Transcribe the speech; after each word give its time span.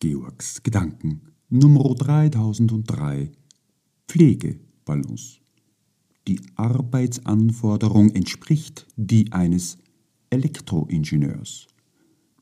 Georgs 0.00 0.62
Gedanken 0.62 1.22
Nummer 1.48 1.92
3003 1.92 3.32
Pflegebalance. 4.06 5.40
Die 6.28 6.40
Arbeitsanforderung 6.54 8.10
entspricht 8.10 8.86
die 8.94 9.32
eines 9.32 9.76
Elektroingenieurs. 10.30 11.66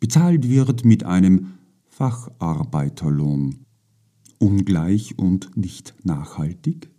Bezahlt 0.01 0.51
wird 0.51 0.85
mit 0.85 1.05
einem 1.05 1.55
Facharbeiterlohn. 1.87 3.65
Ungleich 4.39 5.19
und 5.19 5.57
nicht 5.57 5.95
nachhaltig? 6.05 6.91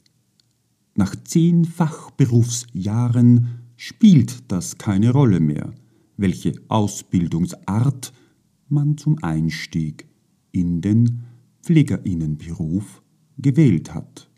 Nach 0.95 1.15
zehn 1.23 1.65
Fachberufsjahren 1.65 3.61
spielt 3.75 4.51
das 4.51 4.79
keine 4.79 5.11
Rolle 5.11 5.39
mehr, 5.39 5.71
welche 6.15 6.53
Ausbildungsart 6.67 8.11
man 8.69 8.97
zum 8.97 9.21
Einstieg 9.21 10.07
in 10.57 10.81
den 10.81 11.23
Pflegerinnenberuf 11.61 13.01
gewählt 13.37 13.93
hat. 13.93 14.29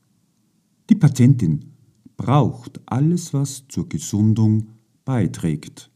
Die 0.89 0.95
Patientin 0.95 1.65
braucht 2.17 2.81
alles, 2.85 3.33
was 3.33 3.65
zur 3.69 3.87
Gesundung 3.87 4.67
beiträgt. 5.05 5.89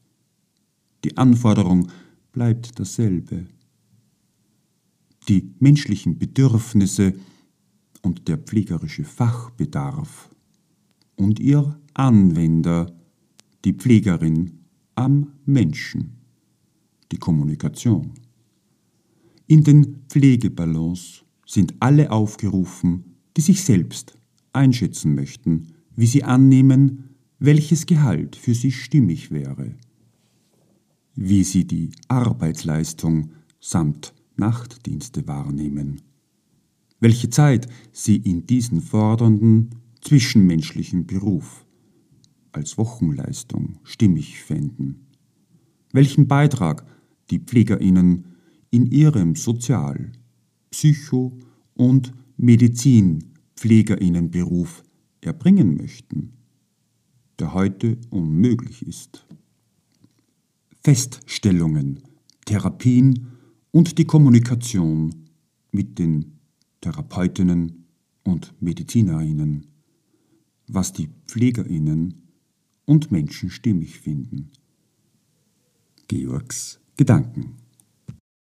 Die 1.04 1.18
Anforderung 1.18 1.90
bleibt 2.32 2.80
dasselbe. 2.80 3.48
Die 5.28 5.54
menschlichen 5.60 6.18
Bedürfnisse 6.18 7.14
und 8.02 8.28
der 8.28 8.38
pflegerische 8.38 9.04
Fachbedarf 9.04 10.30
und 11.16 11.40
ihr 11.40 11.80
Anwender, 11.94 12.92
die 13.66 13.74
Pflegerin 13.74 14.60
am 14.96 15.34
Menschen, 15.46 16.18
die 17.12 17.18
Kommunikation. 17.18 18.14
In 19.48 19.64
den 19.64 20.04
Pflegebalance 20.08 21.24
sind 21.46 21.76
alle 21.80 22.12
aufgerufen, 22.12 23.18
die 23.36 23.42
sich 23.42 23.64
selbst 23.64 24.18
einschätzen 24.54 25.16
möchten, 25.16 25.74
wie 25.96 26.08
sie 26.08 26.24
annehmen, 26.24 27.16
welches 27.40 27.86
Gehalt 27.86 28.36
für 28.36 28.54
sie 28.54 28.72
stimmig 28.72 29.32
wäre, 29.32 29.76
wie 31.16 31.44
sie 31.44 31.66
die 31.66 31.92
Arbeitsleistung 32.08 33.32
samt 33.60 34.14
Nachtdienste 34.36 35.28
wahrnehmen, 35.28 36.02
welche 37.00 37.30
Zeit 37.30 37.68
sie 37.92 38.16
in 38.16 38.48
diesen 38.48 38.82
fordernden 38.82 39.70
zwischenmenschlichen 40.02 41.06
Beruf 41.06 41.66
als 42.52 42.78
Wochenleistung 42.78 43.80
stimmig 43.84 44.42
fänden, 44.42 45.08
welchen 45.92 46.28
Beitrag 46.28 46.86
die 47.30 47.40
Pflegerinnen 47.40 48.33
in 48.74 48.88
ihrem 48.88 49.36
Sozial-, 49.36 50.12
Psycho- 50.72 51.38
und 51.76 52.12
Medizinpflegerinnenberuf 52.38 54.84
erbringen 55.22 55.78
möchten, 55.78 56.34
der 57.38 57.54
heute 57.54 58.00
unmöglich 58.10 58.82
ist. 58.82 59.28
Feststellungen, 60.84 62.00
Therapien 62.46 63.28
und 63.70 64.00
die 64.00 64.06
Kommunikation 64.06 65.14
mit 65.72 66.00
den 66.00 66.40
Therapeutinnen 66.82 67.86
und 68.24 68.56
Medizinerinnen, 68.60 69.68
was 70.68 70.94
die 70.94 71.10
Pflegerinnen 71.28 72.24
und 72.86 73.12
Menschen 73.12 73.52
stimmig 73.52 74.00
finden. 74.00 74.50
Georgs 76.08 76.80
Gedanken 76.98 77.63